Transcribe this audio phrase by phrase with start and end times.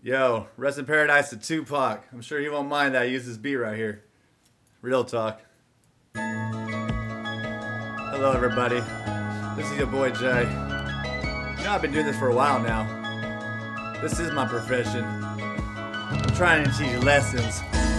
[0.00, 2.04] Yo, rest in paradise to Tupac.
[2.12, 4.04] I'm sure he won't mind that I use this beat right here.
[4.80, 5.40] Real talk.
[6.14, 8.78] Hello, everybody.
[9.56, 10.42] This is your boy Jay.
[10.42, 13.98] You know, I've been doing this for a while now.
[14.00, 15.04] This is my profession.
[15.04, 17.56] I'm trying to teach you lessons.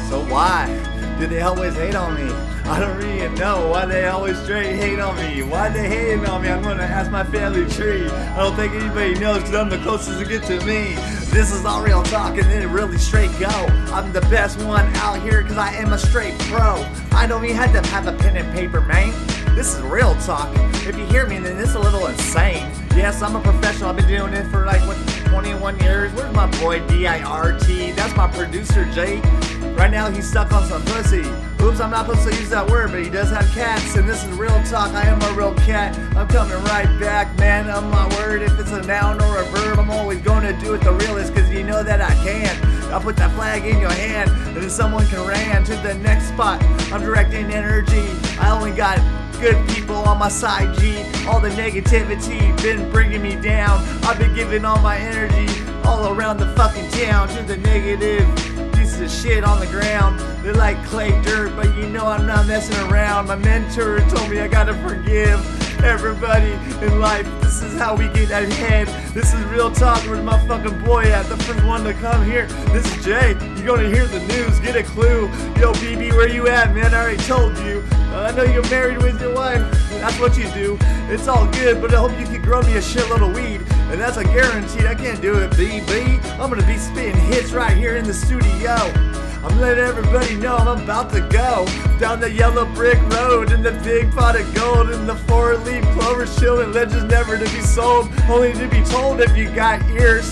[0.10, 0.68] So why
[1.20, 2.32] do they always hate on me?
[2.64, 5.44] I don't really know why they always straight hate on me.
[5.44, 6.50] Why they hating on me?
[6.50, 8.08] I'm gonna ask my family tree.
[8.08, 10.96] I don't think anybody knows because I'm the closest to get to me.
[11.30, 13.50] This is all real talk and then really straight go.
[13.92, 16.86] I'm the best one out here because I am a straight pro.
[17.12, 19.12] I don't even have to have a pen and paper, man.
[19.56, 20.50] This is real talk.
[20.88, 22.72] If you hear me, then it's a little insane.
[22.96, 23.90] Yes, I'm a professional.
[23.90, 24.98] I've been doing it for like what
[25.30, 26.12] 21 years.
[26.14, 27.92] Where's my boy D-I-R-T?
[27.92, 29.22] That's my producer Jay.
[29.76, 31.24] Right now he's stuck on some pussy.
[31.62, 34.24] Oops, I'm not supposed to use that word, but he does have cats, and this
[34.24, 34.92] is real talk.
[34.94, 35.98] I am a real cat.
[36.16, 37.70] I'm coming right back, man.
[37.70, 38.42] I'm my word.
[38.42, 41.36] If it's a noun or a verb, I'm always going to do it the realest,
[41.36, 42.56] cause you know that I can.
[42.92, 46.30] I'll put that flag in your hand, and then someone can ran to the next
[46.30, 46.64] spot.
[46.92, 48.08] I'm directing energy.
[48.40, 48.98] I only got
[49.40, 50.98] good people on my side, G.
[51.28, 53.80] All the negativity been bringing me down.
[54.04, 55.19] I've been giving all my energy
[55.84, 58.26] all around the fucking town to the negative
[58.74, 60.18] pieces of shit on the ground.
[60.42, 63.28] They're like clay dirt, but you know I'm not messing around.
[63.28, 65.40] My mentor told me I gotta forgive
[65.84, 66.52] everybody
[66.86, 67.28] in life.
[67.42, 68.88] This is how we get ahead.
[69.14, 70.02] This is real talk.
[70.04, 71.26] Where's my fucking boy at?
[71.28, 72.46] The first one to come here.
[72.72, 73.36] This is Jay.
[73.58, 74.58] You're gonna hear the news.
[74.62, 75.28] Get a clue.
[75.60, 76.94] Yo, BB, where you at, man?
[76.94, 77.84] I already told you.
[78.12, 79.62] Uh, I know you're married with your wife.
[79.90, 80.78] That's what you do.
[81.10, 83.59] It's all good, but I hope you can grow me a shitload of weed.
[83.90, 84.86] And that's a guarantee.
[84.86, 86.24] I can't do it, BB.
[86.40, 88.76] I'm gonna be spitting hits right here in the studio.
[89.42, 91.66] I'm letting everybody know I'm about to go
[91.98, 95.84] down the yellow brick road in the big pot of gold in the four leaf
[95.92, 100.32] clover chilling legends never to be sold, only to be told if you got ears.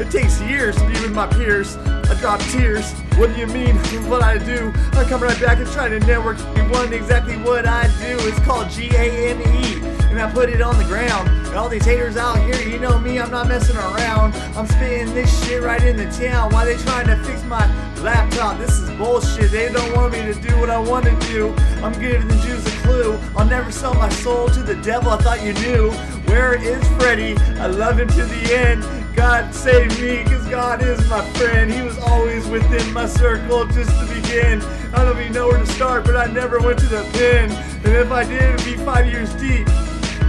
[0.00, 1.76] It takes years to be with my peers.
[1.76, 2.90] I drop tears.
[3.16, 3.76] What do you mean?
[4.08, 4.72] What I do.
[4.92, 6.38] I come right back and try to network.
[6.56, 8.16] You want exactly what I do.
[8.28, 11.43] It's called G A N E and I put it on the ground.
[11.54, 14.34] And all these haters out here, you know me, I'm not messing around.
[14.56, 16.52] I'm spitting this shit right in the town.
[16.52, 17.64] Why they trying to fix my
[18.02, 18.58] laptop?
[18.58, 19.52] This is bullshit.
[19.52, 21.54] They don't want me to do what I want to do.
[21.80, 23.16] I'm giving the Jews a clue.
[23.36, 25.10] I'll never sell my soul to the devil.
[25.12, 25.92] I thought you knew.
[26.26, 27.36] Where is Freddy?
[27.60, 28.82] I love him to the end.
[29.14, 31.72] God save me, cause God is my friend.
[31.72, 34.60] He was always within my circle just to begin.
[34.92, 37.52] I don't even know where to start, but I never went to the pen.
[37.84, 39.68] And if I did, it'd be five years deep.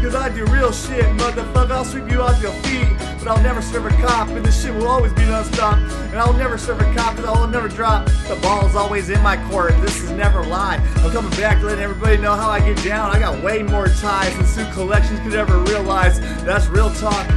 [0.05, 1.71] Cause I do real shit, motherfucker.
[1.71, 4.71] I'll sweep you off your feet, but I'll never serve a cop, and this shit
[4.71, 5.79] will always be non-stop.
[5.79, 8.05] And I'll never serve a cop, cause I'll never drop.
[8.27, 9.71] The ball's always in my court.
[9.81, 10.77] This is never lie.
[10.97, 13.15] I'm coming back, letting everybody know how I get down.
[13.15, 16.19] I got way more ties than Suit Collections could ever realize.
[16.43, 17.27] That's real talk.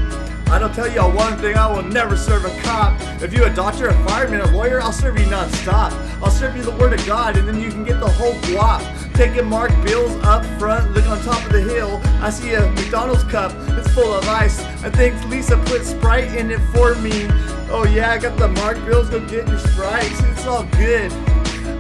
[0.51, 3.01] I don't tell y'all one thing, I will never serve a cop.
[3.23, 5.91] If you a doctor, a fireman, a lawyer, I'll serve you non-stop.
[6.23, 8.83] I'll serve you the word of God, and then you can get the whole guap.
[9.15, 12.01] Taking Mark Bills up front, looking on top of the hill.
[12.21, 14.61] I see a McDonald's cup, it's full of ice.
[14.83, 17.27] I think Lisa put Sprite in it for me.
[17.71, 20.21] Oh yeah, I got the Mark Bills, go get your Sprites.
[20.23, 21.13] It's all good.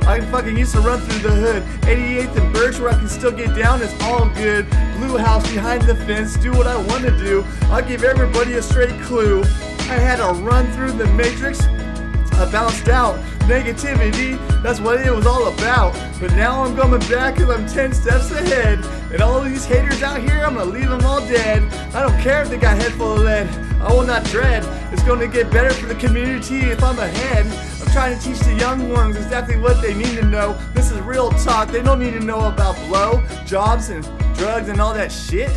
[0.06, 1.62] I fucking used to run through the hood.
[1.82, 4.68] 88th and Birch, where I can still get down, it's all good.
[4.96, 7.44] Blue house behind the fence, do what I want to do.
[7.64, 9.42] I'll give everybody a straight clue.
[9.42, 11.62] I had to run through the matrix.
[11.64, 13.18] I bounced out.
[13.48, 15.94] Negativity, that's what it was all about.
[16.20, 18.84] But now I'm coming back because I'm 10 steps ahead.
[19.10, 21.62] And all these haters out here, I'm gonna leave them all dead.
[21.94, 23.48] I don't care if they got head full of lead.
[23.80, 24.64] I will not dread.
[24.92, 27.46] It's gonna get better for the community if I'm ahead.
[27.80, 30.52] I'm trying to teach the young ones exactly what they need to know.
[30.74, 31.70] This is real talk.
[31.70, 34.04] They don't need to know about blow, jobs, and
[34.36, 35.50] drugs and all that shit.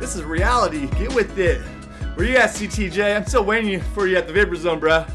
[0.00, 0.88] This is reality.
[0.98, 1.60] Get with it.
[2.16, 3.14] Where you at, CTJ?
[3.14, 5.08] I'm still waiting for you at the Vibra Zone, bruh.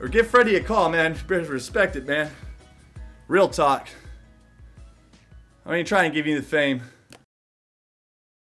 [0.00, 1.16] Or give Freddie a call, man.
[1.28, 2.30] Respect it, man.
[3.28, 3.88] Real talk.
[5.66, 6.82] I ain't trying to give you the fame.